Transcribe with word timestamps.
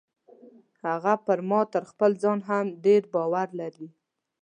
هغه 0.85 1.13
پر 1.25 1.39
ما 1.49 1.61
تر 1.73 1.83
خپل 1.91 2.11
ځان 2.23 2.39
هم 2.49 2.65
ډیر 2.85 3.01
باور 3.13 3.47
لري. 3.59 3.87